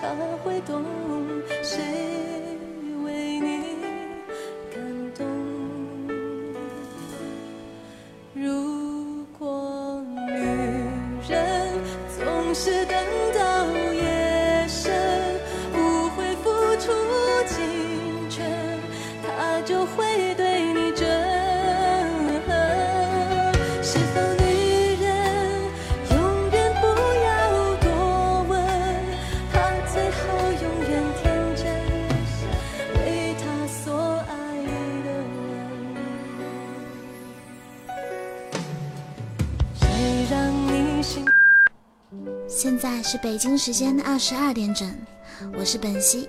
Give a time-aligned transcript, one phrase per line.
[0.00, 0.84] 他会懂，
[1.62, 2.27] 谁
[43.10, 44.86] 是北京时间的二十二点整，
[45.58, 46.28] 我是本兮。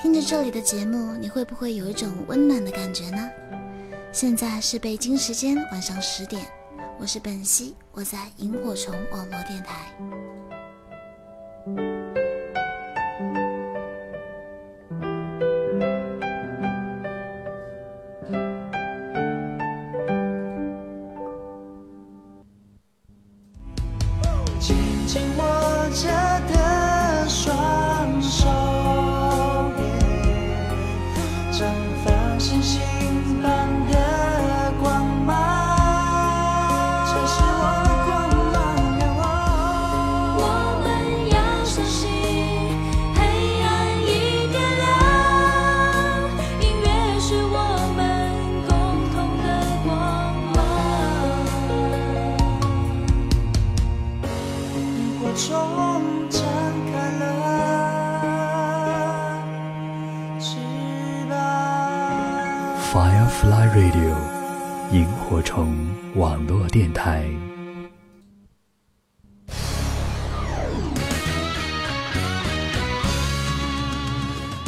[0.00, 3.28] 听着这里的节目，你会不会有一种温暖的感觉呢？
[4.10, 6.42] 现在是北京时间晚上十点，
[6.98, 9.94] 我是本兮，我在萤火虫网络电台。
[62.94, 64.14] Firefly Radio，
[64.92, 65.76] 萤火虫
[66.14, 67.28] 网络电台。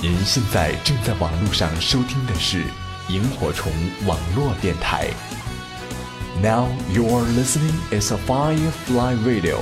[0.02, 2.64] 您现在正在网络上收听的是
[3.10, 3.72] 萤火虫
[4.08, 5.06] 网络电台。
[6.42, 9.60] Now you are listening is a Firefly Radio.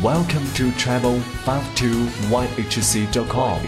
[0.00, 3.58] Welcome to travel five two yhcc dot com.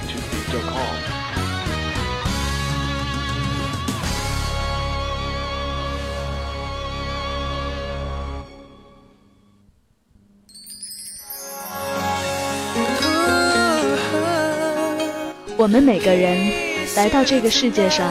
[15.68, 16.50] 们每个人
[16.96, 18.10] 来到这个世界上，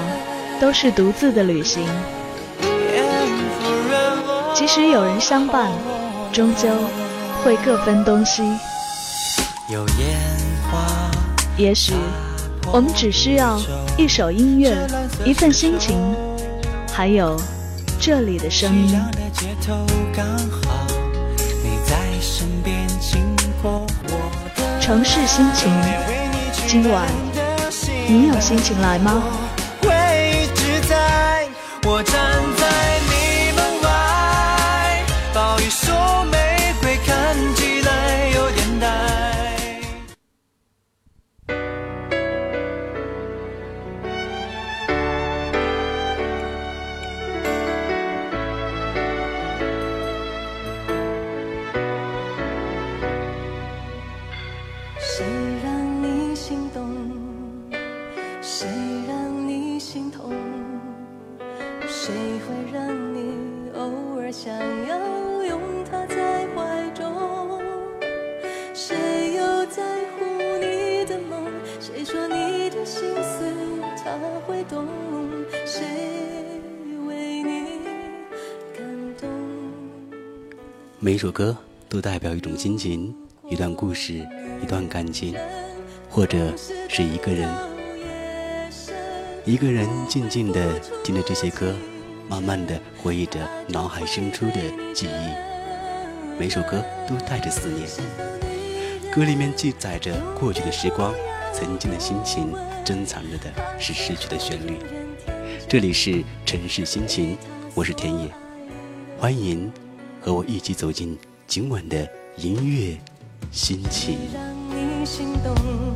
[0.62, 1.84] 都是独自的旅行。
[4.54, 5.72] 即使有人相伴，
[6.32, 6.70] 终究
[7.44, 8.44] 会各分东西。
[9.70, 10.18] 有烟
[10.72, 11.10] 花，
[11.58, 11.94] 也许
[12.72, 13.60] 我们只需要
[13.98, 14.76] 一首音乐，
[15.26, 15.98] 一份心情，
[16.94, 17.42] 还有
[18.00, 19.02] 这里的声音。
[24.80, 25.72] 城市心情，
[26.68, 27.06] 今晚
[28.10, 29.22] 你有心情来吗？
[29.82, 29.90] 会
[30.32, 31.46] 一直在，
[31.84, 32.16] 我站
[32.56, 35.04] 在你门外，
[35.34, 35.92] 抱一束
[36.32, 38.88] 玫瑰，看起来有点呆。
[58.60, 58.68] 谁
[59.08, 60.10] 让你心？
[60.10, 60.34] 痛？
[61.88, 64.52] 谁会让你偶尔想
[64.88, 67.62] 要拥他在怀中？
[68.74, 70.26] 谁又在乎
[70.60, 71.46] 你的梦？
[71.80, 73.54] 谁说你的心思
[74.04, 74.18] 他
[74.48, 74.88] 会懂？
[75.64, 75.86] 谁
[77.06, 77.82] 为你
[78.76, 78.88] 感
[79.22, 79.30] 动？
[80.98, 81.56] 每一首歌
[81.88, 83.14] 都代表一种心情、
[83.48, 84.28] 一段故事、
[84.64, 85.36] 一段感情，
[86.10, 86.52] 或者
[86.90, 87.77] 是一个人。
[89.48, 91.74] 一个人静静地听着这些歌，
[92.28, 94.60] 慢慢地回忆着脑海深处的
[94.94, 96.38] 记忆。
[96.38, 97.88] 每首歌都带着思念，
[99.10, 101.14] 歌里面记载着过去的时光，
[101.54, 102.54] 曾经的心情，
[102.84, 104.78] 珍藏着的是逝去的旋律。
[105.66, 107.38] 这里是城市心情，
[107.74, 108.30] 我是田野，
[109.18, 109.72] 欢迎
[110.20, 111.18] 和我一起走进
[111.48, 112.06] 今晚的
[112.36, 112.98] 音乐
[113.50, 114.18] 心情。
[114.34, 114.44] 让
[114.76, 115.87] 你心动？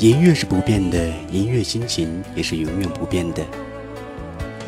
[0.00, 3.44] 音乐是不变的，音乐心情也是永远不变的。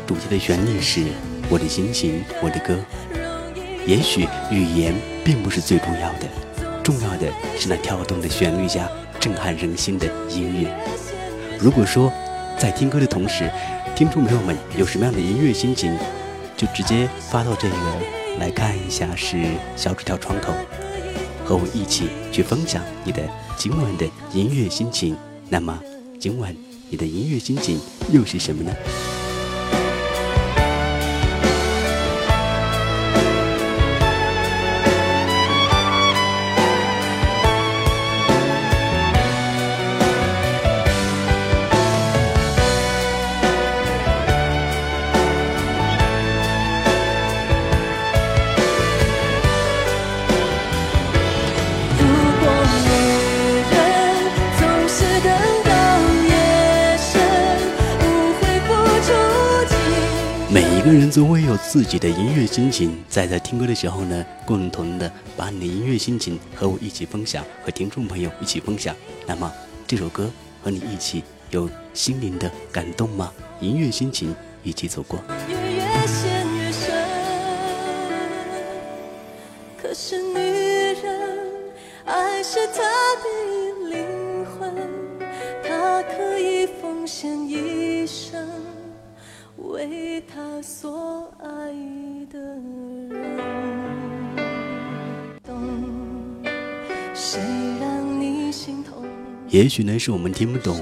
[0.05, 1.05] 主题的旋律是
[1.49, 2.77] 我的心情，我的歌。
[3.87, 4.93] 也许语言
[5.25, 6.27] 并不是最重要的，
[6.83, 8.87] 重要的是那跳动的旋律下
[9.19, 10.71] 震撼人心的音乐。
[11.57, 12.13] 如果说
[12.55, 13.49] 在听歌的同时，
[13.95, 15.97] 听众朋友们有什么样的音乐心情，
[16.55, 17.75] 就直接发到这个
[18.39, 19.41] 来看一下，是
[19.75, 20.53] 小纸条窗口，
[21.43, 23.27] 和我一起去分享你的
[23.57, 25.15] 今晚的音乐心情。
[25.49, 25.79] 那么
[26.19, 26.55] 今晚
[26.89, 27.79] 你的音乐心情
[28.11, 28.73] 又是什么呢？
[61.73, 68.95] 自己的音乐心情，在在听歌的时候呢，共同的把你的音乐心情和我一起分享，和听众朋友一起分享。
[69.25, 69.51] 那么
[69.87, 70.29] 这首歌
[70.61, 73.33] 和你一起有心灵的感动吗？
[73.59, 75.19] 音乐心情一起走过。
[89.89, 91.47] 为他所爱
[92.29, 93.11] 的人，
[99.49, 100.79] 也许呢，是我们听不懂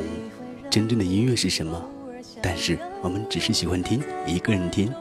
[0.70, 1.84] 真正的音乐是什么，
[2.42, 4.94] 但是我们只是喜欢听，一个人听，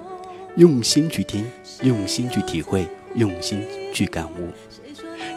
[0.56, 1.44] 用心去听，
[1.82, 3.62] 用心去体会，用心
[3.92, 4.48] 去感悟，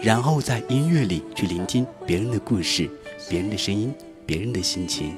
[0.01, 2.89] 然后在音乐里去聆听别人的故事、
[3.29, 3.93] 别人的声音、
[4.25, 5.17] 别人的心情。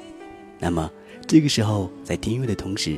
[0.57, 0.89] 那么
[1.27, 2.97] 这个时候，在听音乐的同时。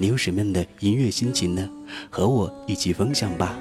[0.00, 1.68] 你有什么样的音乐心情呢？
[2.08, 3.58] 和我一起分享吧。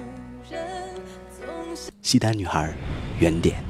[2.01, 2.73] 西单女孩，
[3.19, 3.68] 原点。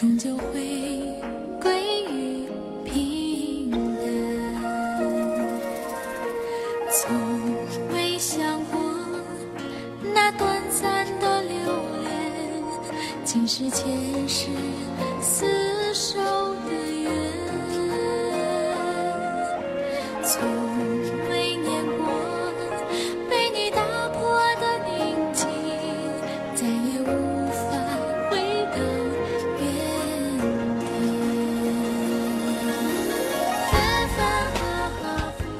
[0.00, 0.54] 终究会
[1.60, 2.48] 归于
[2.86, 4.02] 平淡。
[6.90, 7.14] 从
[7.92, 8.80] 未想过
[10.14, 11.52] 那短暂的留
[12.00, 12.08] 恋，
[13.26, 14.19] 竟是前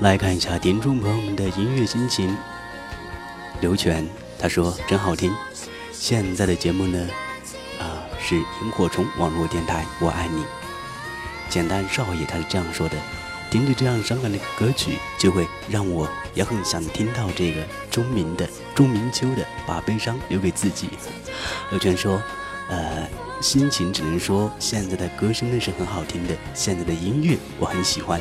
[0.01, 2.35] 来看一下听众朋友们的音乐心情。
[3.61, 5.31] 刘全他说真好听。
[5.93, 7.07] 现在的节目呢，
[7.79, 10.43] 啊、是萤火虫网络电台，我爱你。
[11.51, 12.97] 简单少爷他是这样说的：
[13.51, 20.87] 听着这样伤感的歌曲，就会让我也很想听到这个钟明的钟明秋的《把悲伤留给自己》。
[21.69, 22.23] 刘全说，
[22.71, 23.07] 呃，
[23.43, 28.19] 心情只能说现在的歌声呢是很好听的，现在的音乐我很喜欢，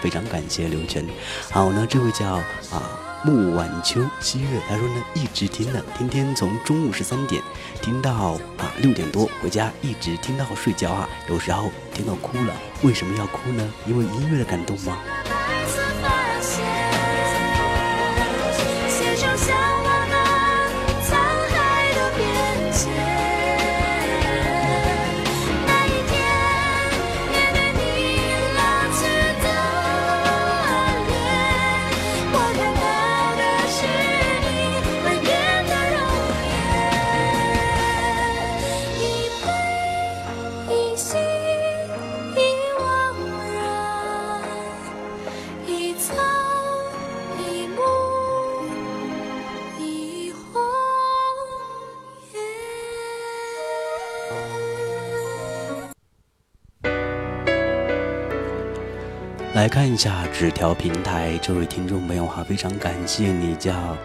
[0.00, 1.06] 非常感谢刘晨。
[1.50, 2.26] 好呢，这位叫
[2.70, 7.42] 啊木晚秋七月，他说呢一直听呢，天天从中午十三点
[7.82, 8.12] 听到
[8.56, 13.72] 啊六点多回家，一直听到睡觉啊，有时候听到哭了，为什么要哭呢？
[13.86, 14.96] 因为音乐的感动吗？
[59.60, 63.98] 来看一下纸条平台这位听众朋友哈，非常感谢你叫啊，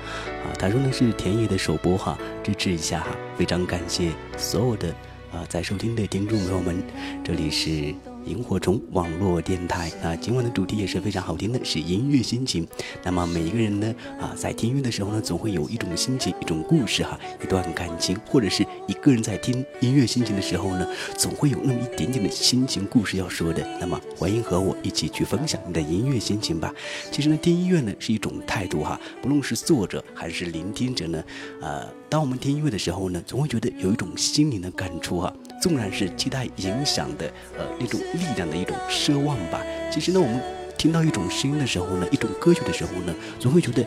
[0.60, 3.08] 他说呢是田野的首播哈，支持一下哈，
[3.38, 4.90] 非常感谢所有的
[5.32, 6.84] 啊在收听的听众朋友们，
[7.24, 7.96] 这里是
[8.26, 9.92] 萤火虫网络电台。
[10.02, 12.68] 那今晚的主题也是非常好听的，是音乐心情。
[13.04, 23.66] 那么每一个人呢啊在听音乐的时候呢，总会有一种心情，一种故事哈，一段感情，或者是一个人在听音乐心情的时候呢，总会有那么一点点的心情故事要说的。
[23.80, 26.74] 那么欢迎和我一起去分享你的音乐心情吧。
[27.12, 31.24] 其实呢，听音乐呢是一种态度哈，不论是作者还是聆听者呢，
[31.62, 35.34] 呃，当我们听音乐的时候呢，总会觉得有一种心灵的感触哈。
[35.66, 37.26] 纵然是期待影响的
[37.58, 39.60] 呃那种力量的一种奢望吧。
[39.92, 40.40] 其实呢，我们
[40.78, 43.84] 听到一种声音的时候呢，一种歌曲的时候呢，总会觉得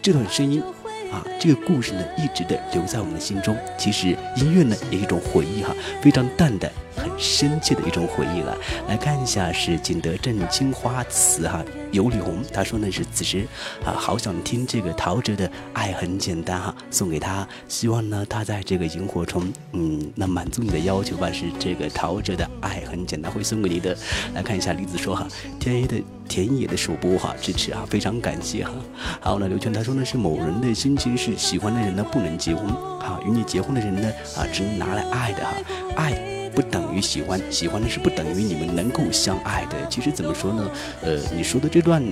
[0.00, 0.62] 这段声音。
[1.10, 3.56] 啊，这个故事呢，一直的留在我们的心中。
[3.78, 8.56] 其实音乐呢，也是一种回忆哈，非常淡的、很深切的一种回忆了。
[8.88, 13.46] 来看一下，是景德镇青花瓷哈，尤里红，他说呢是此时
[13.84, 17.46] 啊，好想听这个陶喆的《爱很简单》哈，送给他。
[17.68, 21.30] 希望呢，他在这个萤火虫，嗯，能满足你的要求吧。
[21.30, 23.96] 是这个陶喆的《爱很简单》会送给你的。
[24.34, 25.26] 来看一下，李子说哈，
[25.60, 28.72] 田野的田野的首播哈，支持啊，非常感谢哈。
[29.20, 32.66] 好，那刘全他说呢是某人的心情是喜欢的人呢不能结婚，
[32.98, 35.54] 哈，与你结婚的人呢啊只能拿来爱的哈，
[35.96, 36.37] 爱。
[36.58, 39.76] 不等于喜欢，喜欢的是不等于你们能够相爱的。
[39.88, 40.68] 其实怎么说呢？
[41.02, 42.02] 呃，你说的这段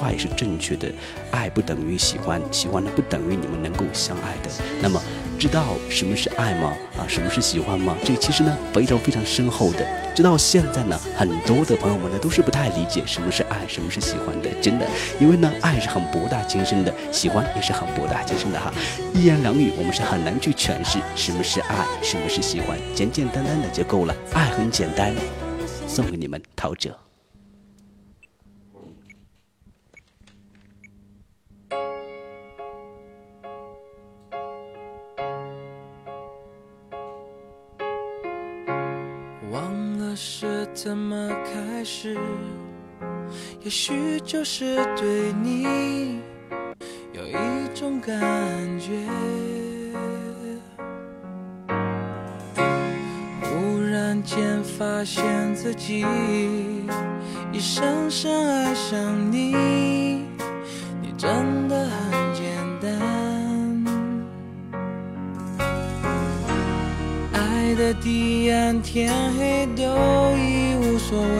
[0.00, 0.90] 话也是正确的。
[1.30, 4.48] 爱不等于喜欢，喜欢的不等于你们能够相爱的。
[4.80, 4.98] 那么，
[5.42, 6.72] 知道什么是爱吗？
[6.96, 7.96] 啊，什么是喜欢吗？
[8.04, 9.84] 这其实呢非常非常深厚的。
[10.14, 14.48] 直到现在呢，很多的朋友们呢都是不太理解什么是爱，什么是喜欢的。
[14.60, 14.86] 真的，
[15.18, 18.72] 因为呢，爱是很博大精深的，喜欢也是很博大精深的哈。
[19.14, 24.14] 一言两语，我们是很难去诠释什么是爱，什么是喜欢，简简单单的就够了。
[24.34, 25.12] 爱很简单，
[25.88, 26.94] 送给你们，陶喆。
[40.74, 42.16] 怎么开始，
[43.60, 46.18] 也许就是对你
[47.12, 48.18] 有一种感
[48.80, 49.06] 觉。
[53.42, 56.06] 忽然间发现自己
[57.52, 59.52] 已深深爱上你，
[61.00, 62.11] 你真的很
[67.74, 69.82] 的地暗天黑都
[70.36, 71.30] 已无所谓，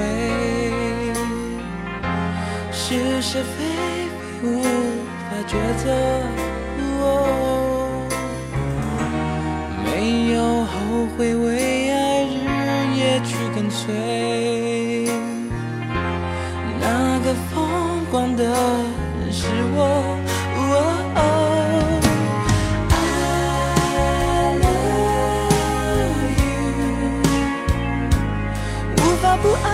[2.73, 3.65] 是是非
[4.41, 5.51] 非无法抉
[5.83, 5.85] 择。
[9.85, 10.73] 没有后
[11.17, 12.35] 悔，为爱日
[12.97, 13.93] 夜去跟随。
[16.81, 20.22] 那个疯狂的人是我。
[29.43, 29.72] 不爱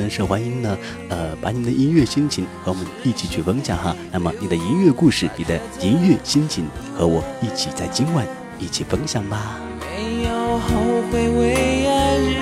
[0.00, 0.78] 那，是欢迎呢，
[1.10, 3.94] 呃，把你的音乐心情和我们一起去分享哈。
[4.10, 6.64] 那么你的音乐故事、你的音乐心情，
[6.96, 8.26] 和我一起在今晚
[8.58, 9.60] 一起分享吧。
[9.78, 10.70] 没有后
[11.12, 12.32] 悔，为爱日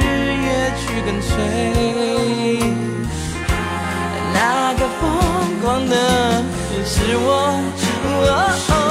[0.44, 1.34] 夜去跟随。
[4.32, 7.26] 那个疯狂的人是我。
[8.70, 8.88] 哦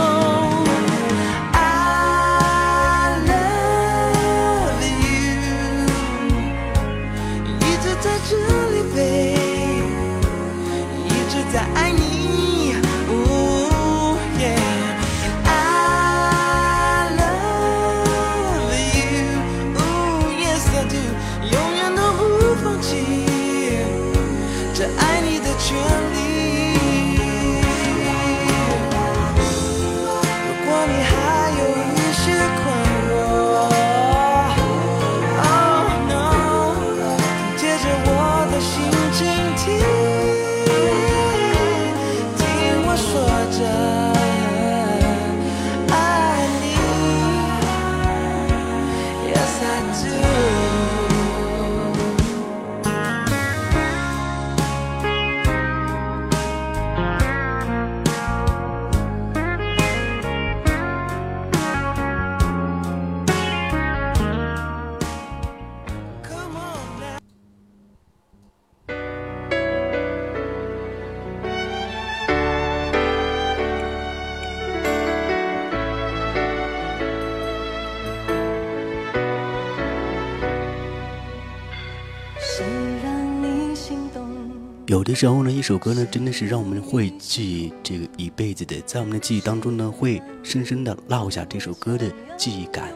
[85.17, 92.93] 时候呢，一首歌呢，真的是让我们会记这个一辈子的，在我们的记忆当中呢，会深深的烙下这首歌的记忆感。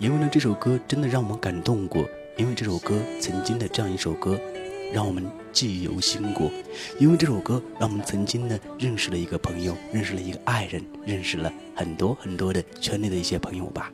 [0.00, 2.04] 因为呢，这首歌真的让我们感动过，
[2.36, 4.36] 因为这首歌曾经的这样一首歌，
[4.92, 6.50] 让我们记忆犹新过。
[6.98, 13.92] 因为这首歌，让我们曾经呢认识了一个朋友，认识了一个爱人，认识了很多很多的圈内的一些朋友吧。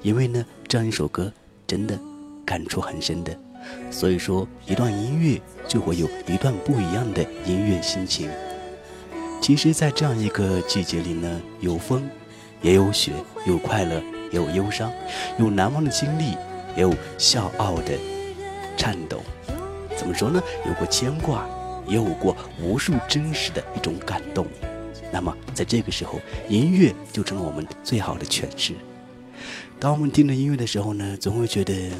[0.00, 1.30] 因为呢，这样一首歌
[1.66, 2.00] 真的
[2.46, 3.38] 感触很深的。
[3.90, 8.28] 所以说，一段音乐就会有一段不一样的音乐心情。
[9.40, 12.08] 其实，在这样一个季节里呢，有风，
[12.60, 13.12] 也有雪，
[13.46, 14.90] 有快乐，也有忧伤，
[15.38, 16.36] 有难忘的经历，
[16.76, 17.98] 也有笑傲的
[18.76, 19.20] 颤抖。
[19.96, 20.40] 怎么说呢？
[20.66, 21.44] 有过牵挂，
[21.86, 24.46] 也有过无数真实的一种感动。
[25.12, 28.74] 那么，在这个时候，音乐就成了我们最好的诠释。
[29.80, 31.90] 当我们听着音乐的时候呢，总会觉得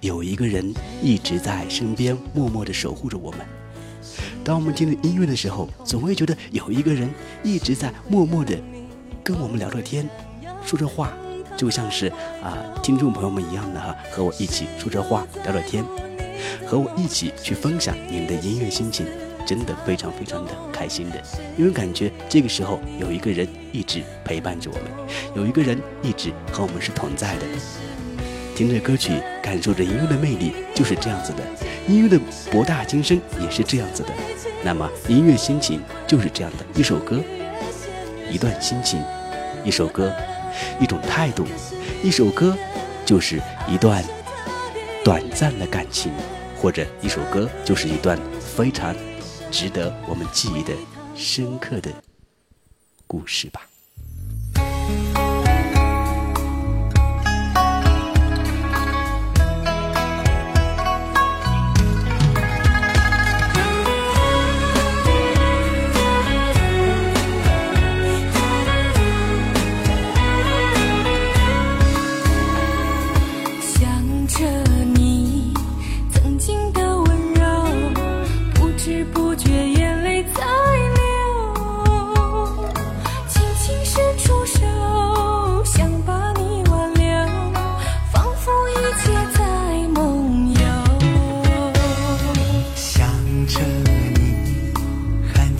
[0.00, 3.40] 有一个人一直在身边默默地守护着我们。
[4.44, 7.10] 当我们听着音乐的时候，总会觉得有一个人
[7.42, 8.62] 一直在默默地
[9.24, 10.08] 跟我们聊着天，
[10.64, 11.12] 说着话，
[11.56, 12.06] 就像是
[12.42, 15.84] 啊听众朋友们一样的哈，和我一起说着话，聊着天，
[16.64, 19.04] 和我一起去分享你们的音乐心情，
[19.44, 21.20] 真的非常非常的开心的，
[21.58, 24.84] 因为感觉这个时候有一个人一直陪伴着我们，
[25.34, 27.42] 有一个人一直和我们是同在的。
[28.58, 31.44] 听着歌曲，感受着音乐的魅力，就是这样子的。
[31.86, 32.18] 音乐的
[32.50, 34.08] 博大精深也是这样子的。
[34.64, 36.66] 那么，音乐心情就是这样的。
[36.74, 37.22] 一首歌，
[38.28, 38.98] 一段心情；
[39.64, 40.12] 一首歌，
[40.80, 41.44] 一种态度；
[42.02, 42.58] 一首歌，
[43.06, 44.02] 就是一段
[45.04, 46.10] 短暂的感情，
[46.60, 48.92] 或者一首歌就是一段非常
[49.52, 50.72] 值得我们记忆的
[51.14, 51.92] 深刻的
[53.06, 53.67] 故事吧。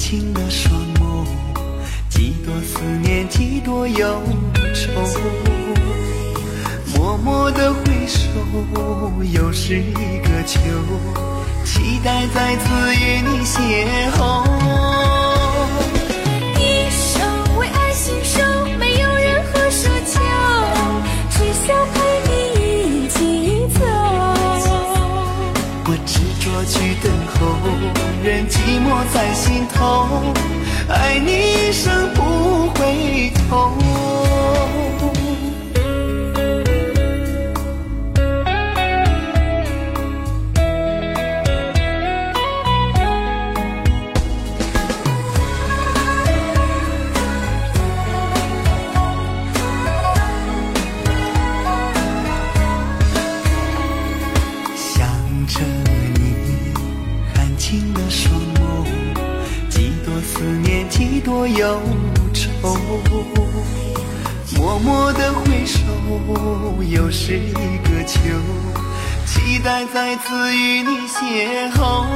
[0.09, 1.27] 情的双眸，
[2.09, 4.23] 几多思念，几多忧
[4.75, 4.91] 愁。
[6.97, 8.23] 默默的回首，
[9.35, 10.59] 又是一个秋，
[11.63, 13.61] 期待再次与你邂
[14.17, 14.47] 逅。
[16.57, 17.21] 一生
[17.59, 18.41] 为爱心守，
[18.79, 20.19] 没有任何奢求，
[21.33, 23.19] 只想陪你一起
[23.75, 23.81] 走。
[25.85, 27.37] 我执着去等候，
[28.29, 30.07] 任寂寞在心头，
[30.91, 33.73] 爱你一生不回头。
[61.29, 61.79] 多忧
[62.33, 62.49] 愁。
[64.57, 65.79] 默默的回首，
[66.89, 68.19] 又是一个秋，
[69.27, 72.07] 期待再次与你邂逅。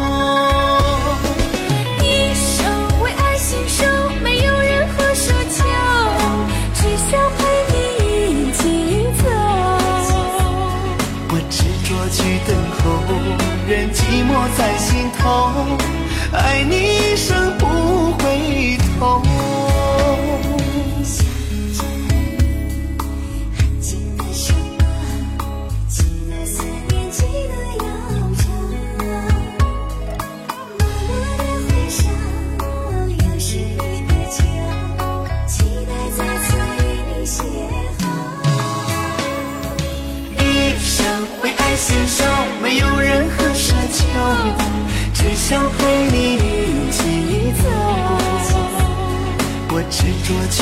[2.01, 2.64] 一生
[3.03, 3.85] 为爱心守，
[4.22, 5.62] 没有任何奢求，
[6.72, 7.75] 只想陪你
[8.31, 8.64] 一起
[9.18, 9.25] 走。
[11.29, 12.83] 我执着去等候，
[13.68, 15.22] 任寂寞在心头，
[16.33, 16.72] 爱你
[17.12, 17.29] 一生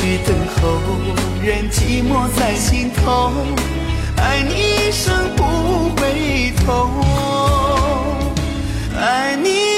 [0.01, 0.81] 去等候，
[1.43, 3.31] 任寂寞在心头，
[4.17, 5.45] 爱你一生不
[6.01, 6.89] 回头，
[8.99, 9.70] 爱你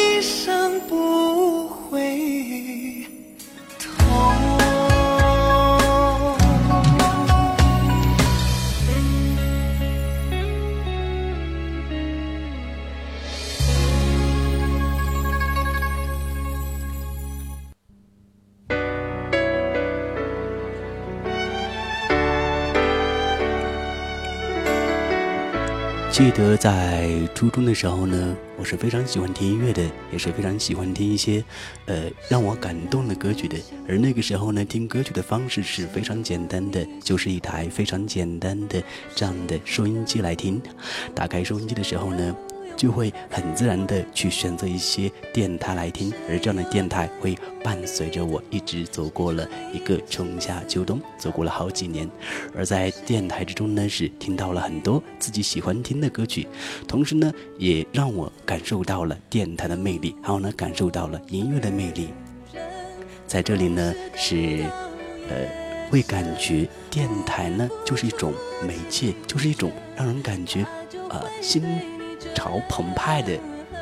[26.22, 29.82] 记得在初中的时候呢，我是非常喜欢听音乐的，
[30.12, 31.42] 也是非常喜欢听一些，
[31.86, 33.58] 呃，让我感动的歌曲的。
[33.88, 38.80] 而那个时候呢，听歌曲的方式是非常简单的，就是一台非常简单的
[39.16, 40.62] 这样的收音机来听。
[41.12, 42.36] 打开收音机的时候呢，
[42.76, 52.08] 就会很自然的去选择一些电台来听，而这样的电台会伴随着我一直走过了一个春夏秋冬，走过了好几年。
[52.54, 56.46] 而在电台之中呢，是听到了很多自己喜欢听的歌曲，
[56.86, 62.08] 同时呢，也让我感受到了电台的魅力，还有呢，感受到了音乐的魅力。
[63.26, 64.64] 在这里呢，是
[65.28, 68.34] 呃，会感觉电台呢就是一种
[68.66, 70.66] 媒介，就是一种让人感觉
[71.08, 71.62] 呃心
[72.34, 73.38] 潮澎湃的。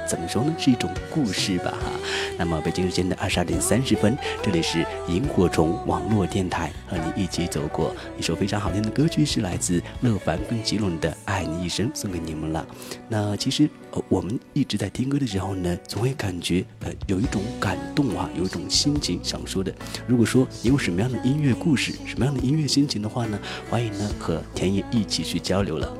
[0.08, 0.52] 怎么说呢？
[0.58, 1.92] 是一种故事吧，哈。
[2.36, 12.66] 那么北京时间的二十二点三十分，这里是萤火虫网络电台，和你一起走过一首非常好听的歌曲，是来自乐凡跟吉伦的《爱你一生》，送给你们了。
[13.08, 13.70] 那其实，
[14.08, 19.72] 我们一直在听歌的时候呢，总会感觉呃有一种感动啊，有一种心情想说的。
[20.08, 25.99] 如果说你有什么样的音乐故事，什么样的音乐心情的话呢，欢迎呢和田野一起去交流了。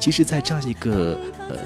[0.00, 1.56] 其实，在这样一个呃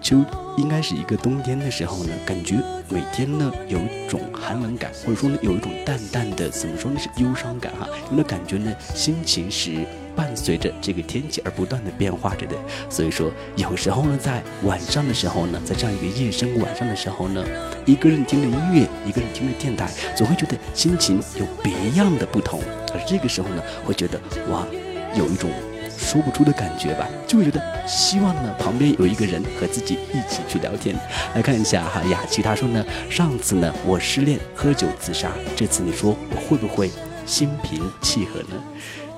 [0.00, 0.24] 秋，
[0.56, 2.56] 应该是一个冬天的时候呢，感觉
[2.88, 12.56] 每天呢有一种寒冷感，或者说呢有一种淡淡的怎么说呢是忧伤感哈，有的感觉呢心情是伴随着这个天气而不断的变化着的。
[12.88, 17.44] 所以说，有时候呢，在晚上的时候呢，在这样一个夜深晚上的时候呢，
[17.84, 22.62] 一个人听着音乐，一个人听着电台，总会觉得心情有别样的不同。
[22.94, 24.18] 而这个时候呢，会觉得
[24.50, 24.66] 哇，
[25.14, 25.50] 有一种。
[25.98, 30.96] 说不出的感觉吧，就会觉得希望呢，旁边有一个人和自己一起去聊天。
[31.34, 36.90] 来看一下哈，雅琪她说呢，上次呢我失恋喝酒自杀，这次你说我会不会
[37.26, 38.62] 心平气和呢？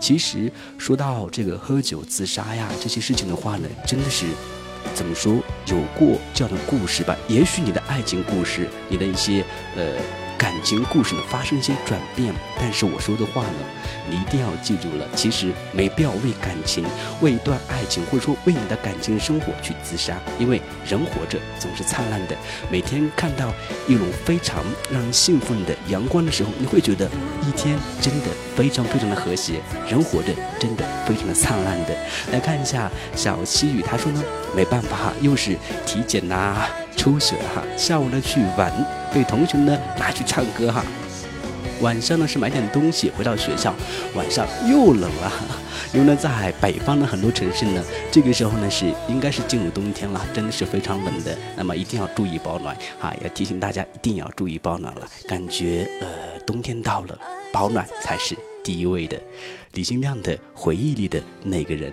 [0.01, 4.25] 其实说到这个喝酒自杀呀这些事情的话呢，真的是
[4.95, 5.35] 怎么说
[5.66, 7.14] 有过这样的故事吧？
[7.29, 9.45] 也许你的爱情故事，你的一些
[9.77, 9.93] 呃。
[10.40, 13.59] 感情故事呢发生一些转变，但是我说的话呢，
[14.09, 15.07] 你一定要记住了。
[15.14, 16.83] 其实没必要为感情、
[17.20, 22.35] 为一段爱情，或者说为你的感情生活去自杀，因为人活着总是灿烂的。
[22.70, 23.53] 每天看到
[23.87, 27.07] 一种非常让人兴奋的阳光的时候，你会觉得
[27.46, 31.94] 一天真的非常非常的和谐，人活着真的非常的灿烂的。
[32.33, 34.24] 来看一下小西雨，他说呢，
[34.57, 36.66] 没办法，又是体检呐。
[37.19, 38.73] 血了哈，下午呢去玩，
[39.15, 40.85] 被同学呢拿去唱歌哈，
[41.81, 43.75] 晚上呢是买点东西回到学校，
[44.15, 45.33] 晚上又冷了，
[45.95, 56.07] 因为呢在北方的很多城市呢，这个时候呢是应该是进入冬天了，真的是非常冷的，那么一定要注意保暖哈，要提醒大家一定要注意保暖了，感觉呃
[56.47, 57.19] 冬天到了，
[57.53, 59.19] 保暖才是第一位的。
[59.73, 61.93] 李新亮的回忆里的那个人。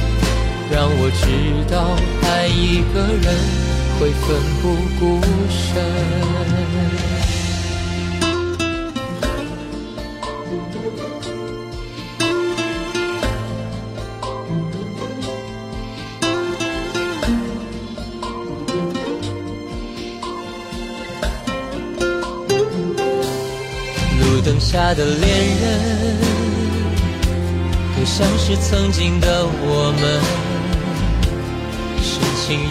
[0.71, 1.25] 让我知
[1.69, 1.75] 道，
[2.23, 3.25] 爱一个人
[3.99, 4.63] 会奋不
[4.97, 5.01] 顾
[5.49, 5.59] 身。
[24.21, 25.27] 路灯下的恋
[25.59, 26.17] 人，
[27.97, 30.50] 都像是曾经的我们。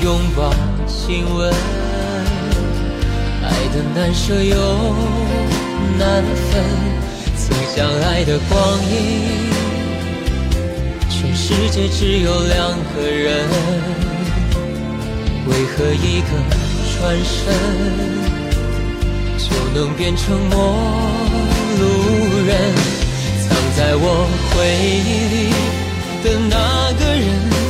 [0.02, 0.52] 拥抱、
[0.86, 1.52] 亲吻，
[3.42, 4.56] 爱的难舍又
[5.98, 6.64] 难分。
[7.36, 8.58] 曾相爱的光
[8.90, 8.92] 阴，
[11.08, 13.48] 全世界只有两个人，
[15.46, 16.28] 为何一个
[16.92, 17.34] 转身
[19.38, 20.56] 就能变成陌
[21.78, 21.82] 路
[22.46, 22.50] 人？
[23.48, 24.04] 藏在我
[24.50, 24.54] 回
[24.94, 25.36] 忆里
[26.22, 26.54] 的那
[26.98, 27.69] 个人。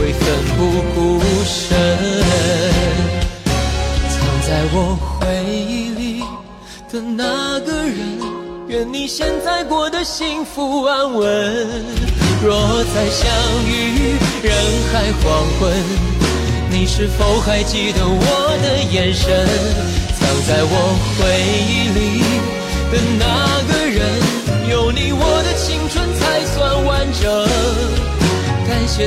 [0.00, 1.76] 会奋不顾身，
[4.08, 4.16] 藏
[4.48, 6.24] 在我回忆里
[6.90, 8.18] 的那个人，
[8.66, 11.28] 愿你现在过得幸福安稳。
[12.42, 13.30] 若再相
[13.66, 14.54] 遇人
[14.90, 15.70] 海黄昏，
[16.70, 19.46] 你是否还记得我的眼神？
[20.18, 20.74] 藏在我
[21.18, 21.20] 回
[21.68, 22.00] 忆里
[22.90, 23.24] 的那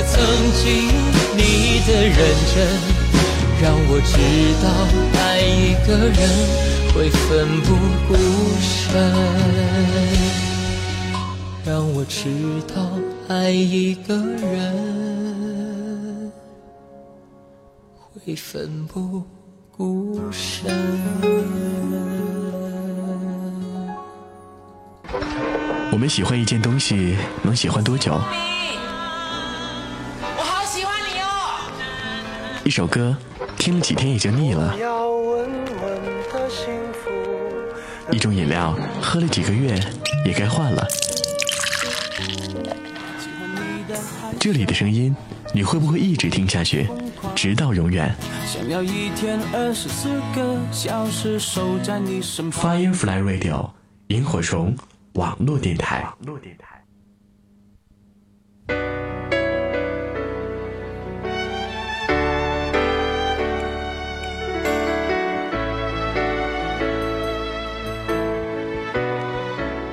[0.06, 0.22] 曾
[0.62, 0.88] 经
[1.36, 2.16] 你的认
[2.54, 2.56] 真，
[3.62, 4.14] 让我知
[4.62, 4.66] 道
[5.20, 6.20] 爱一个人
[6.94, 7.22] 会奋
[7.62, 7.68] 不
[8.08, 8.14] 顾
[8.62, 8.94] 身，
[11.66, 12.30] 让我知
[12.74, 12.76] 道。
[13.30, 16.32] 爱一个人
[18.14, 19.24] 会奋不
[19.72, 20.70] 顾身。
[25.92, 28.20] 我们喜欢一件东西，能喜欢多久？
[32.66, 33.16] 一首歌，
[33.58, 34.74] 听了几天也就腻了。
[38.10, 39.78] 一种饮料，喝了几个月
[40.26, 40.88] 也该换了。
[44.40, 45.14] 这里的声音，
[45.54, 46.88] 你会不会一直听下去，
[47.36, 48.16] 直到永远
[52.52, 53.72] ？Firefly Radio，
[54.08, 54.74] 萤火虫
[55.14, 56.06] 网络电台。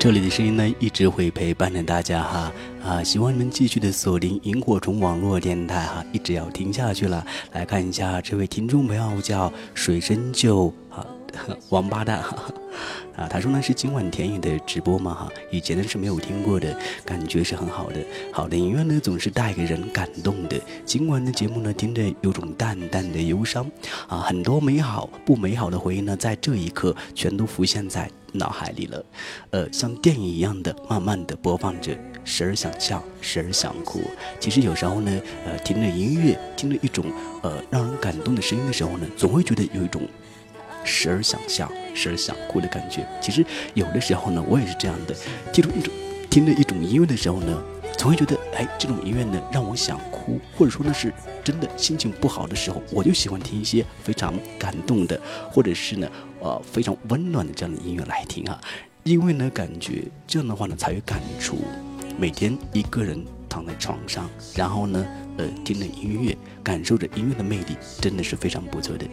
[0.01, 2.51] 这里的声音呢，一直会陪伴着大家哈
[2.83, 3.03] 啊！
[3.03, 7.23] 希望你们继续的锁定萤火虫网络电台哈，一直要听下去了。
[7.51, 11.05] 来看一下这位听众朋友叫水深就啊，
[11.69, 12.35] 王八蛋哈
[13.15, 17.97] 啊，他说呢是今晚田野的直播嘛哈，以前呢是没有听过的，感觉是很好的。
[18.31, 20.59] 好的音乐呢总是带给人感动的。
[20.85, 23.69] 今晚的节目呢听着有种淡淡的忧伤
[24.07, 28.09] 啊，很多美好不美好的回忆呢在这一刻全都浮现在。
[28.33, 29.05] 脑海里了，
[29.49, 31.93] 呃，像电影一样的慢慢的播放着，
[32.23, 33.99] 时而想笑，时而想哭。
[34.39, 37.03] 其实有时候呢，呃，听着音乐，听着一种
[37.43, 40.03] 呃让人感动的声音的时候呢，总会觉得有一种
[40.83, 43.05] 时而想笑，时而想哭的感觉。
[43.21, 45.15] 其实有的时候呢，我也是这样的，
[45.51, 45.93] 听着一种
[46.29, 47.61] 听着一种音乐的时候呢。
[47.97, 51.13] 总会觉得，哎，这种音乐呢，让我想哭，或者说呢，是
[51.43, 58.59] 真的心情不好的时候，我就喜欢听一些非常感动的，或者是呢，呃，非常温暖的这样的音乐来听啊，
[59.03, 61.59] 因为呢，感觉这样的话呢，才有感触。
[62.17, 65.05] 每天一个人躺在床上，然后呢。
[65.41, 69.05] 呃，听着音乐，感受着音乐的魅力，真的是非常不错的。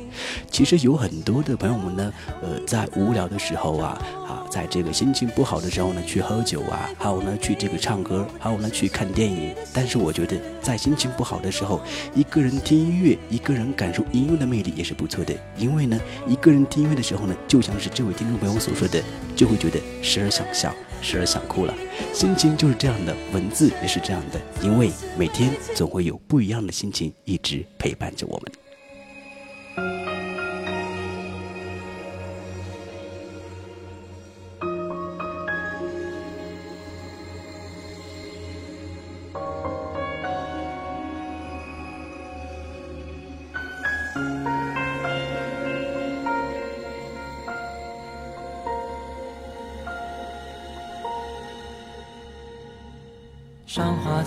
[0.51, 2.13] 其实有很多的朋友们呢，
[2.43, 9.55] 呃，在无聊的时候啊，啊，在这个心情不好的时候呢，去喝酒啊，还有呢，去这个唱歌，还有呢，去看电影。
[9.73, 11.81] 但是我觉得，在心情不好的时候，
[12.15, 15.35] 一个人听音乐，一个人感受音乐的魅力也是不错的。
[15.57, 19.03] 因为呢，一个人听音乐的时候呢，就像是这位听众朋友所说的，
[19.35, 20.75] 就会觉得时而想笑。
[21.01, 21.75] 时而想哭了，
[22.13, 30.18] 心情就是这样的，文字也是这样的，因为每天总会有不一样的心情一直陪伴着我们。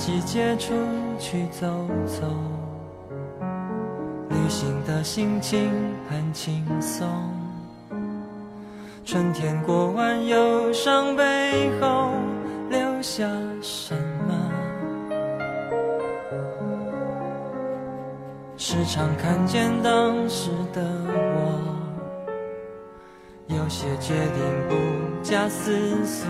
[0.03, 0.73] 季节出
[1.19, 1.67] 去走
[2.07, 2.25] 走，
[4.29, 5.69] 旅行的心情
[6.09, 7.07] 很轻松。
[9.05, 12.13] 春天过完忧伤背后
[12.71, 13.29] 留下
[13.61, 13.95] 什
[14.27, 14.33] 么？
[18.57, 20.81] 时常看见当时的
[21.13, 21.61] 我，
[23.49, 24.75] 有些决定不
[25.21, 26.27] 假思索。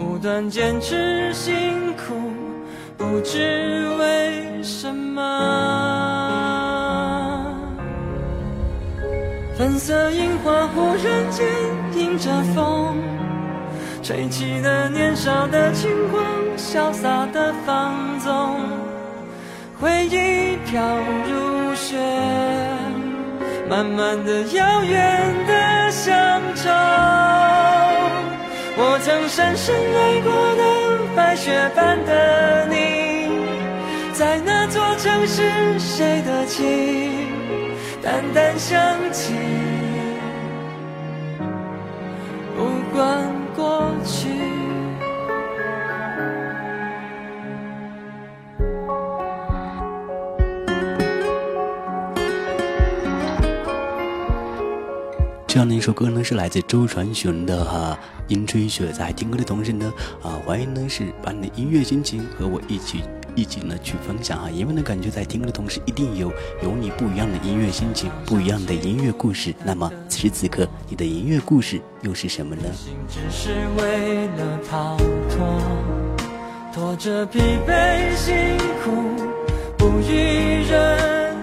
[0.00, 2.14] 不断坚持，辛苦，
[2.96, 5.20] 不知为什么。
[9.58, 11.46] 粉色樱花忽然间
[11.94, 12.96] 迎着风，
[14.02, 16.24] 吹起了年少的轻狂，
[16.56, 18.56] 潇洒的放纵。
[19.78, 20.80] 回忆飘
[21.28, 21.98] 如雪，
[23.68, 26.70] 慢慢的，遥远的乡愁。
[28.82, 30.64] 我曾深深爱过的
[31.14, 33.28] 白雪般的你，
[34.14, 37.28] 在那座城市，谁的情
[38.02, 38.80] 淡淡想
[39.12, 39.34] 起？
[42.56, 42.64] 不
[42.96, 43.29] 管
[55.52, 57.98] 这样的一首歌呢，是来自周传雄的哈
[58.32, 58.86] 《樱吹雪》。
[58.92, 59.92] 在听歌的同时呢，
[60.22, 63.02] 啊，欢迎呢是把你的音乐心情和我一起
[63.34, 66.32] 一起呢去分享哈，因为呢感觉在听歌的同时，一定有
[66.62, 69.52] 有你不一样的音乐心情，不一样的音乐故事。
[69.64, 72.62] 那么此时此刻，你的音乐故事又是什么呢？
[73.08, 74.96] 只是为了逃
[75.28, 75.60] 脱，
[76.72, 78.92] 拖着疲惫辛苦，
[79.76, 81.34] 不与人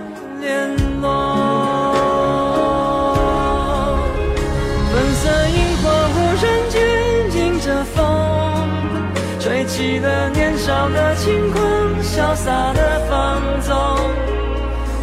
[11.17, 11.61] 轻狂，
[12.01, 13.75] 潇洒的放纵，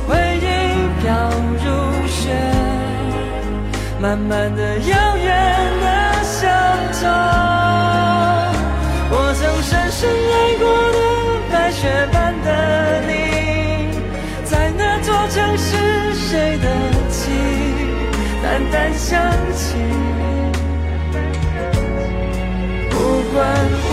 [0.08, 0.46] 回忆
[1.02, 1.10] 飘
[1.62, 1.66] 如
[2.06, 2.30] 雪，
[4.00, 5.28] 慢慢的遥远
[5.82, 5.86] 的
[6.22, 6.42] 相
[6.92, 7.02] 踪。
[9.10, 10.62] 我曾深深爱过
[10.92, 10.98] 的
[11.52, 12.48] 白雪般的
[13.06, 13.10] 你，
[14.44, 15.68] 在那座城市
[16.14, 16.66] 谁的
[17.10, 17.70] 记忆
[18.42, 19.20] 淡淡想
[19.54, 19.76] 起，
[22.90, 22.94] 不
[23.32, 23.44] 管
[23.90, 23.92] 过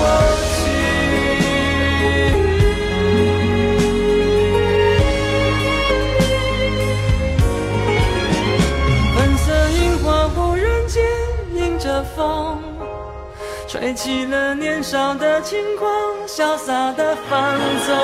[13.82, 15.90] 吹起了年少的轻狂，
[16.28, 17.98] 潇洒的放纵，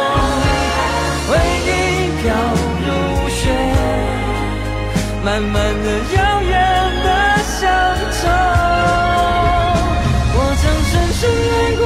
[1.29, 1.69] 回忆
[2.19, 2.33] 飘
[2.81, 3.53] 如雪，
[5.23, 5.53] 慢慢
[5.83, 6.51] 的遥远
[7.03, 7.69] 的乡
[8.11, 8.27] 愁。
[10.33, 11.21] 我曾深深
[11.53, 11.85] 爱过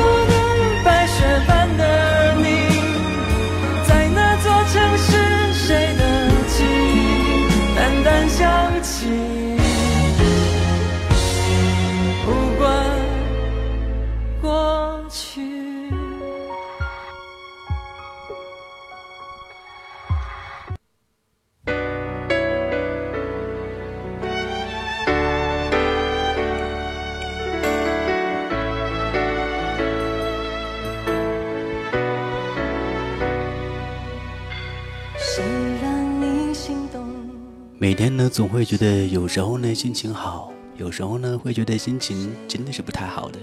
[37.91, 43.39] 每天呢，总会觉得有时候呢心情好，有时候呢会觉得心情真的是不太好的。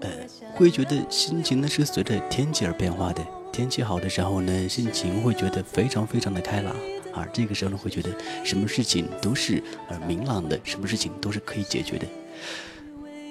[0.00, 0.08] 呃，
[0.54, 3.22] 会觉得心情呢是随着天气而变化的。
[3.52, 6.74] 天气好的时候呢，心情会觉得非常非常的开朗，
[7.12, 8.08] 而这个时候呢，会觉得
[8.42, 12.06] 什么事情都是呃明朗的，什么事情都是可以解决的。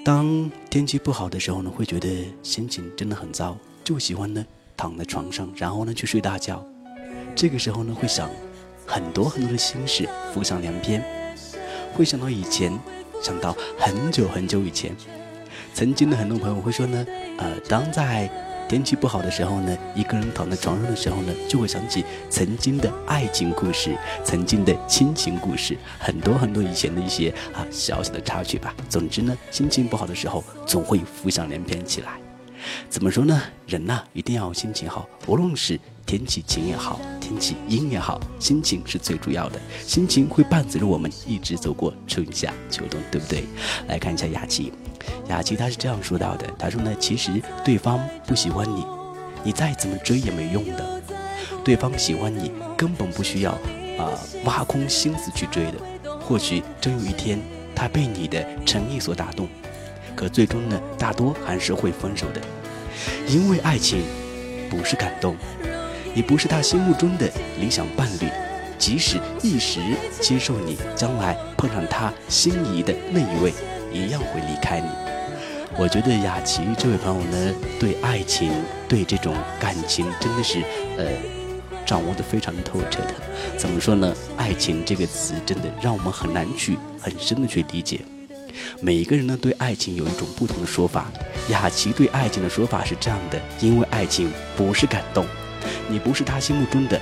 [0.04, 2.08] 当天气不好的时候呢，会觉得
[2.44, 6.64] 心情真的很糟，就喜欢呢躺在床上，然后呢去睡大觉。
[7.34, 8.30] 这个时候呢，会想
[8.88, 11.04] 很多很多的心事浮想联翩，
[11.94, 12.72] 会想到以前，
[13.22, 14.96] 想到很久很久以前。
[15.74, 18.28] 曾经的很多朋友会说呢，呃，当在
[18.66, 28.74] 天气不好的时候呢，一个人躺在床上的时候呢，就会想起曾经的爱情故事，曾经的亲情故事，很多很多以前的一些啊小小的插曲吧。
[28.88, 32.18] 总之呢，心情不好的时候，总会浮想联翩起来。
[32.88, 33.40] 怎么说呢？
[33.66, 35.78] 人呐、一定要心情好，无论是
[36.08, 39.60] 天气晴也好，天气阴也好，心情是最主要的。
[39.86, 43.44] 心情会伴随着我们一直走过春夏秋冬，对不对？
[43.88, 44.72] 来看一下雅琪，
[45.28, 47.30] 雅琪她是这样说到的，她说呢，其实
[47.62, 48.86] 对方不喜欢你，
[49.44, 51.02] 你再怎么追也没用的。
[51.62, 53.52] 对方喜欢你，根本不需要
[53.98, 54.08] 啊、
[54.46, 55.74] 挖空心思去追的。
[56.22, 57.38] 或许终有一天，
[57.74, 59.46] 他被你的诚意所打动，
[60.16, 62.40] 可最终呢，大多还是会分手的。
[63.28, 64.02] 因为爱情
[64.70, 65.36] 不是感动，
[66.18, 68.28] 你不是他心目中的理想伴侣，
[68.76, 69.78] 即使一时
[70.20, 73.54] 接受你，将来碰上他心仪的那一位，
[73.92, 74.88] 一样会离开你。
[75.78, 78.50] 我觉得雅琪这位朋友呢，对爱情、
[78.88, 80.60] 对这种感情真的是
[80.96, 81.06] 呃
[81.86, 83.14] 掌握的非常透彻的。
[83.56, 84.12] 怎么说呢？
[84.36, 88.00] 爱情这个词真的让我们很难去很深的去理解。
[88.80, 91.12] 每一个人呢对爱情有一种不同的说法。
[91.48, 95.24] 雅琪对爱情的说法是这样的：因为爱情不是感动，
[95.88, 97.00] 你不是他心目中的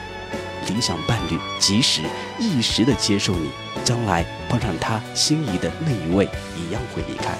[0.68, 2.02] 理想伴侣，即使
[2.38, 3.50] 一时的接受你，
[3.84, 7.34] 将来碰上他心仪的那一位，一样会离开。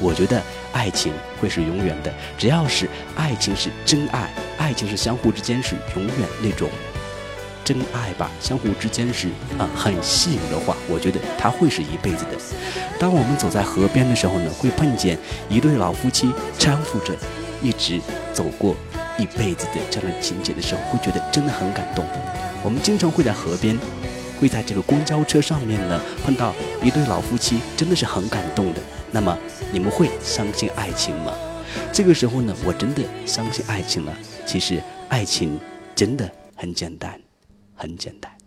[0.00, 0.42] 我觉得
[0.72, 6.70] 爱情会是永远的，只要是爱情是真爱，爱情是相互之间是永远那种
[7.62, 12.30] 真爱吧，相互之间是啊、很吸引的话，我觉得它会是一辈子的。
[12.98, 17.14] 当我们走在河边的时候呢，会碰见一对老夫妻搀扶着，
[17.62, 18.00] 一直
[18.32, 18.74] 走过
[19.20, 22.04] 一辈子的这样的情节的时候，会觉得真的很感动。
[22.64, 23.78] 我们经常会在河边，
[24.40, 28.80] 会在这个公交车上面呢碰到一对老夫妻，真的是很感动的。
[29.12, 29.36] 那么
[29.72, 31.34] 你们会相信爱情吗？
[31.92, 34.16] 这个时候呢，我真的相信爱情了。
[34.46, 35.60] 其实爱情
[35.94, 37.20] 真的很简单，
[37.74, 38.39] 很简单。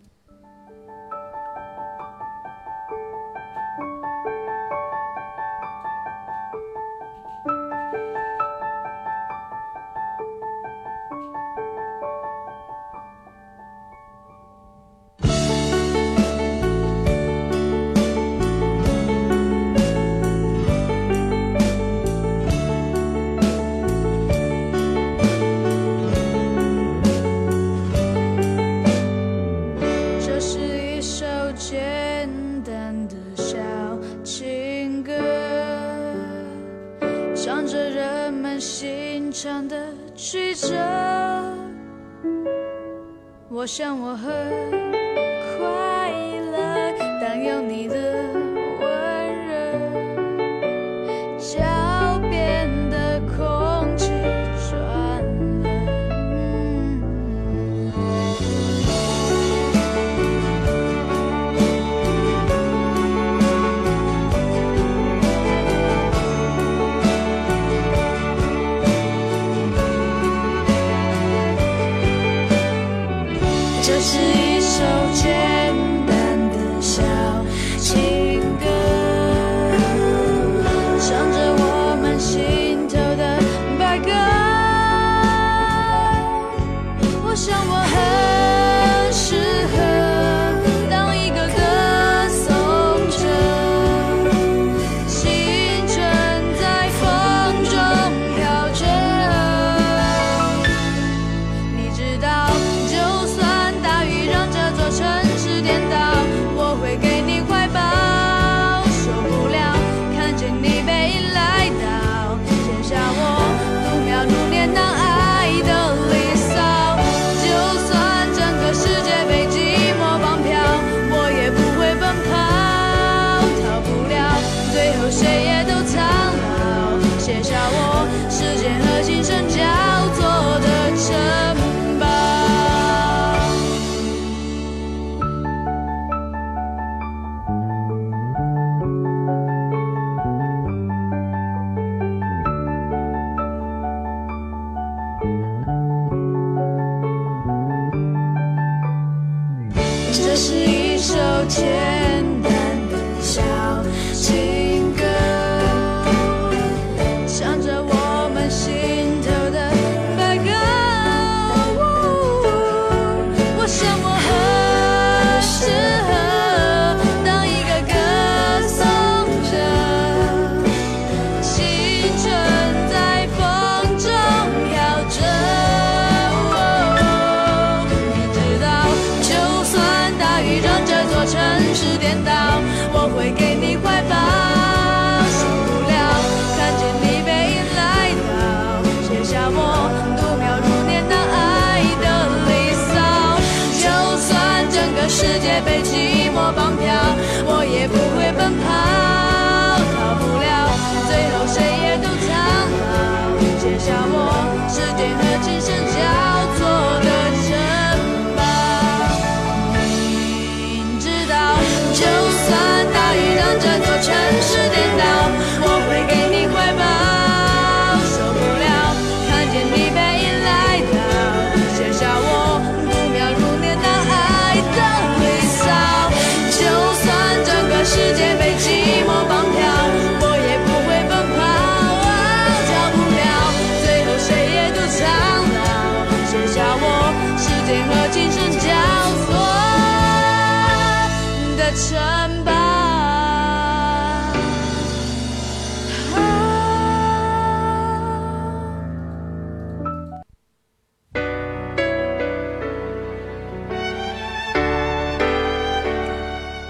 [151.04, 152.03] 手牵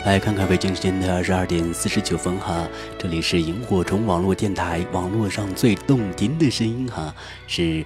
[0.06, 2.68] 来看看北京时间的二十二点四十九分哈，
[3.00, 7.16] 这里是萤火虫网络电台，网络上最动听的声音哈，
[7.48, 7.86] 是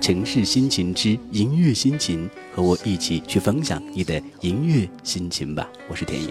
[0.00, 5.68] 城市心情之音乐心情，和我一起去分享你的音乐心情吧。
[5.88, 6.28] 我是田野。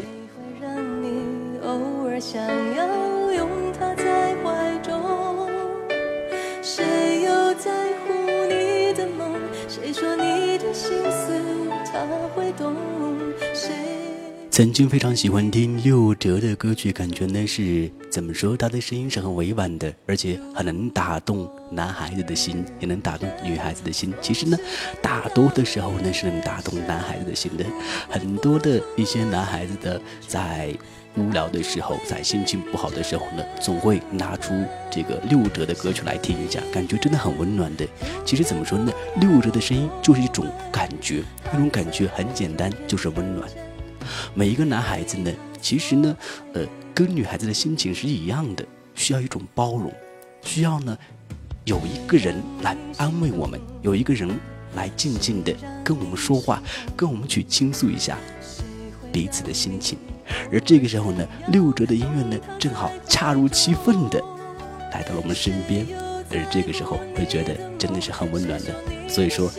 [6.62, 7.70] 谁又在
[8.00, 8.14] 乎
[8.48, 9.34] 你的梦？
[9.68, 11.42] 谁说你的心思
[11.92, 12.00] 他
[12.34, 12.74] 会懂？
[13.54, 13.95] 谁？
[14.56, 18.56] 曾经非常喜欢听六哲的歌曲，感觉呢是怎么说？
[18.56, 24.14] 他的声音是很委婉的，而且很能打动男孩子的心，也能打动女孩子的心。
[24.22, 24.58] 其实呢，
[25.02, 27.66] 大多的时候呢是能打动男孩子的心的。
[28.10, 30.74] 很多的一些男孩子的在
[31.18, 34.54] 无聊的时候，在心情不好的时候呢，总会拿出
[34.90, 37.86] 这个六哲的歌曲来听一下，感觉真的很温暖的。
[38.24, 38.90] 其实怎么说呢？
[39.20, 43.50] 六哲的声音就是一种感觉，那种感觉很简单，就是温暖。
[44.34, 45.32] 每一个男孩子呢，
[45.62, 46.18] 其实呢，
[46.54, 49.94] 呃，跟女孩子的心情是一样的，需要一种包容，
[50.44, 50.98] 需要呢，
[51.66, 54.30] 有一个人来安慰我们，有一个人
[54.76, 55.54] 来静静的
[55.84, 56.62] 跟我们说话，
[56.96, 58.18] 跟我们去倾诉一下
[59.12, 59.98] 彼此的心情。
[60.52, 64.20] 而这个时候呢，六哲的音乐呢，正好恰如其分的
[64.92, 65.86] 来到了我们身边，
[66.32, 68.74] 而这个时候会觉得真的是很温暖的。
[69.08, 69.52] 所以说，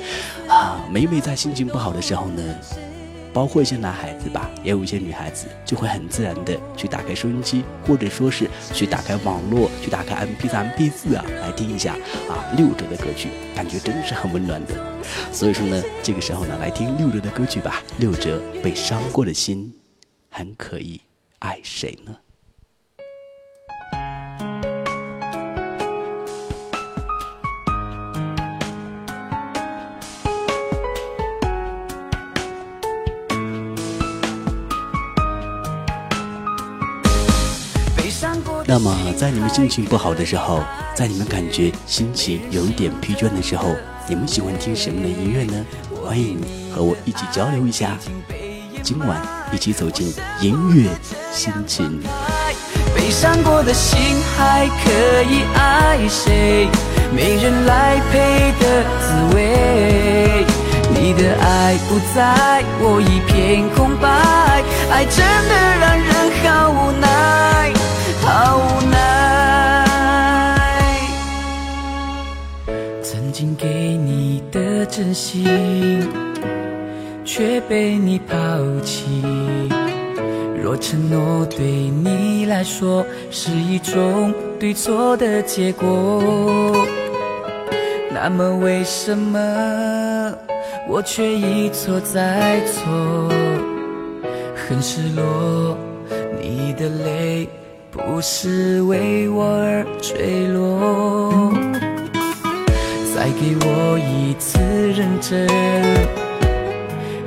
[0.49, 2.43] 啊，每每在心情不好的时候呢。
[3.37, 11.93] 包括一些男孩子吧，也有一些女孩子，就会很自然的去打开收音机，或者说是去打开网络，去打开 M P 三、M P 四啊，来听一下
[12.31, 14.75] 啊六哲的歌曲，感觉真的是很温暖的。
[15.31, 17.83] 所以说呢，这个时候呢，来听六哲的歌曲吧。
[17.99, 19.71] 六哲被伤过的心，
[20.31, 21.03] 很可以
[21.41, 22.17] 爱谁呢？
[38.69, 40.61] 那么，在你们心情不好的时候，
[40.93, 43.69] 在你们感觉心情有一点疲倦的时候，
[44.09, 45.65] 你们喜欢听什么的音乐呢？
[46.03, 46.41] 欢迎
[46.75, 47.97] 和我一起交流一下。
[48.83, 50.91] 今晚一起走进音乐
[51.33, 52.03] 心情。
[52.93, 54.01] 悲伤过的心
[54.37, 54.91] 还可
[55.31, 56.67] 以爱谁？
[57.15, 60.45] 没人来陪的滋味。
[60.93, 64.09] 你的爱不在，我一片空白。
[64.91, 66.09] 爱真的让人
[66.43, 67.76] 好无奈。
[68.27, 69.87] 好无奈，
[73.01, 75.45] 曾经给你的真心，
[77.25, 78.35] 却被你抛
[78.83, 79.23] 弃。
[80.61, 86.21] 若承诺对你来说是一种对错的结果，
[88.13, 90.35] 那么为什么
[90.89, 93.31] 我却一错再错？
[94.69, 95.79] 很失落，
[96.43, 97.49] 你的泪。
[97.97, 101.53] 不是为我而坠落，
[103.15, 104.59] 再给我一次
[104.93, 105.47] 认真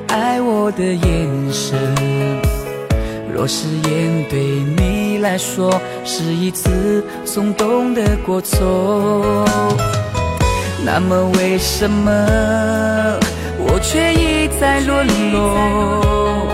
[0.08, 1.78] 爱我的眼神。
[3.34, 4.40] 若誓言对
[4.78, 9.46] 你来说是一次松动的过错，
[10.86, 12.12] 那么为什么
[13.58, 16.48] 我却一再沦落？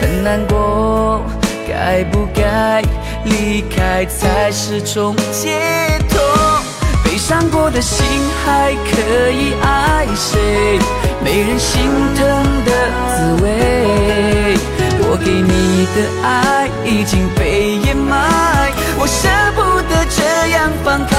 [0.00, 1.22] 很难过，
[1.66, 2.82] 该不该？
[3.28, 5.60] 离开才是种解
[6.08, 6.20] 脱，
[7.04, 8.04] 悲伤过的心
[8.44, 10.78] 还可以爱谁？
[11.22, 11.82] 没人心
[12.16, 12.24] 疼
[12.64, 12.70] 的
[13.10, 13.46] 滋味，
[15.00, 21.16] 我给你的爱已经被掩埋，我舍不得这样放开。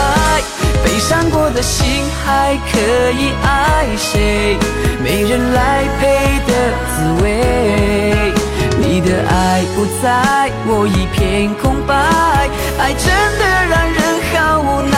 [0.84, 1.86] 悲伤过的心
[2.26, 2.80] 还可
[3.12, 4.58] 以爱谁？
[5.04, 6.52] 没人来陪的
[6.90, 7.28] 滋味。
[9.02, 11.96] 你的爱不在，我一片空白，
[12.78, 13.08] 爱真
[13.40, 14.98] 的让人好无奈，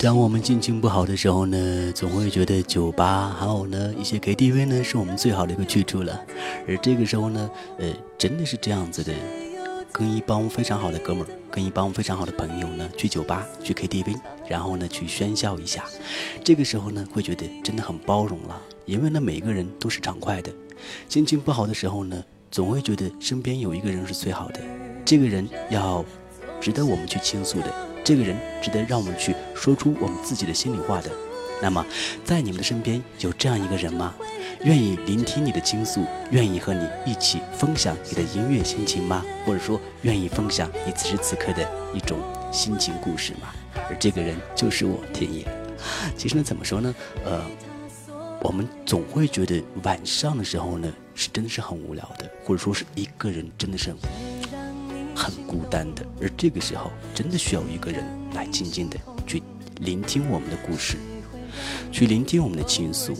[0.00, 6.24] 当我们心情不好的时候呢，总会觉得酒吧还有呢一些 KTV 呢是我们最好的一个去处了。
[6.68, 9.12] 而这个时候呢，呃，真的是这样子的，
[9.90, 14.16] 跟一帮非常好的哥们儿，跟一帮非常好的朋友呢去酒吧去 KTV，
[14.48, 15.84] 然后呢去喧嚣一下。
[16.44, 20.52] 这个时候呢，会觉得真的很包容了，因为呢每个人都是畅快的。
[21.08, 24.60] 心情不好的时候呢，总会觉得身边有一个人是最好的，
[25.04, 26.04] 这个人要
[26.60, 27.87] 值得我们去倾诉的。
[28.08, 31.10] 这个人值得让我们去说出我们自己的心里话的。
[31.60, 31.84] 那么，
[32.24, 34.14] 在你们的身边有这样一个人吗？
[34.64, 39.22] 愿意聆听你的倾诉，愿意和你一起分享你的音乐心情吗？
[39.44, 42.18] 或者说，愿意分享你此时此刻的一种
[42.50, 43.48] 心情故事吗？
[43.90, 45.46] 而这个人就是我田野。
[46.16, 46.94] 其实呢，怎么说呢？
[47.26, 47.44] 呃，
[48.40, 53.94] 我们总会觉得晚上的时候呢，是真的是很无聊的，或者说是一个人真的是。
[55.18, 58.04] 很孤单的，而这个时候真的需要一个人
[58.34, 58.96] 来静静的
[59.26, 59.42] 去
[59.80, 60.96] 聆听我们的故事，
[61.90, 63.12] 去聆听我们的倾诉。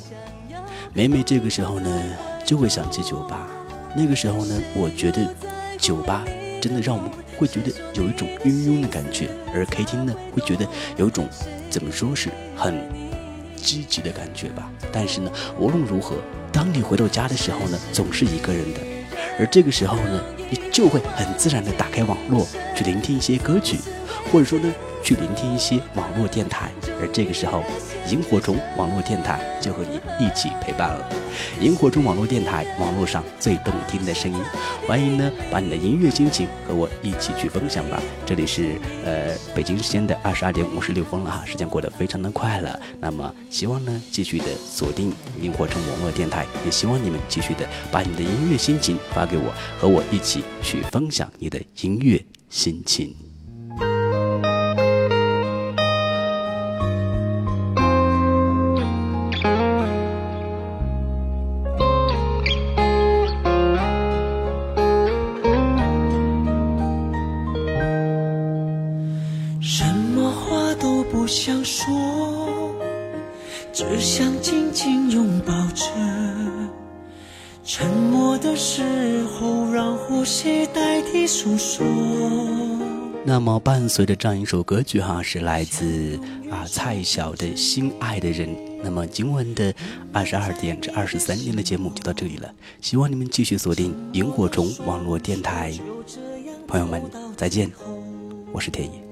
[0.94, 2.02] 每每这个时候呢，
[2.46, 3.48] 就会想起酒吧。
[3.96, 5.34] 那个时候呢，我觉得
[5.76, 6.24] 酒吧
[6.62, 10.64] 真的让我们会觉得有一种晕晕的感觉，而 K 厅呢，会觉得
[10.96, 11.28] 有一种
[11.68, 12.80] 怎么说是很
[13.56, 14.70] 积极的感觉吧。
[14.92, 16.16] 但是呢，无论如何，
[16.52, 18.80] 当你回到家的时候呢，总是一个人的，
[19.38, 22.46] 而这个时候呢，你就会很自然的打开网络
[22.76, 23.78] 去聆听一些歌曲，
[24.32, 24.72] 或者说呢，
[25.02, 26.70] 去聆听一些网络电台，
[27.00, 27.62] 而这个时候。
[28.10, 31.08] 萤火虫网络电台就和你一起陪伴了。
[31.60, 34.38] 萤火虫网络电台，网络上最动听的声音。
[34.86, 38.00] 欢迎呢，把你的音乐心情和我一起去分享吧。
[38.24, 42.80] 这里是呃北京时间的二十二点五十六分了哈，时间过得非常的快了。
[42.98, 53.27] 那么希望呢继续的锁定萤火虫网络电台，也希望你们继续的把你的音乐心情发给我，和我一起去分享你的音乐心情。
[83.98, 86.16] 随着这样一首歌曲哈，是来自
[86.52, 88.48] 啊蔡晓的《心爱的人》。
[88.80, 89.74] 那么，今晚的
[90.12, 92.48] 二十二点至二十三点的节目就到这里了。
[92.80, 95.72] 希望你们继续锁定萤火虫网络电台，
[96.68, 97.02] 朋友们
[97.36, 97.68] 再见，
[98.52, 99.02] 我是田野。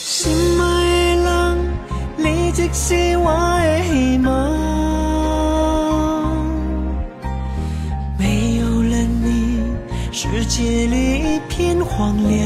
[0.00, 1.58] 心爱的人，
[2.16, 3.30] 你即是我
[3.60, 4.61] 的希望。
[10.34, 12.40] 世界里一片荒凉。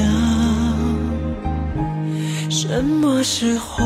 [2.50, 3.84] 什么时候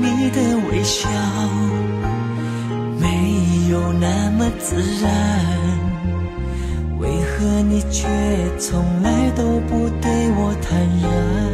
[0.00, 0.40] 你的
[0.70, 1.10] 微笑
[2.98, 5.10] 没有那么自然？
[7.00, 8.08] 为何你却
[8.58, 11.51] 从来都不对我坦然？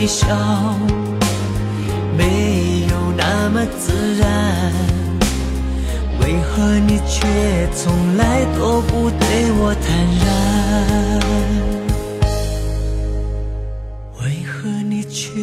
[0.00, 0.26] 微笑
[2.16, 4.72] 没有那么自然？
[6.22, 9.92] 为何你却从来都不对我坦
[10.24, 11.20] 然？
[14.22, 15.34] 为何你却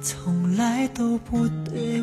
[0.00, 1.93] 从来都不对